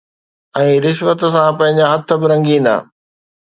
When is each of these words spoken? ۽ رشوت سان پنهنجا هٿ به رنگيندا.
۽ 0.61 0.71
رشوت 0.85 1.19
سان 1.35 1.49
پنهنجا 1.59 1.85
هٿ 1.91 2.07
به 2.19 2.25
رنگيندا. 2.33 2.75